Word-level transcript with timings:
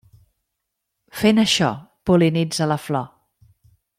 Fent 1.19 1.41
això 1.43 1.69
pol·linitza 2.11 2.71
la 2.75 2.81
flor. 2.89 3.09